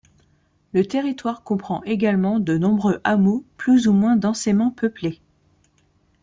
[0.73, 5.21] Le territoire comprend également de nombreux hameaux plus ou moins densément peuplé.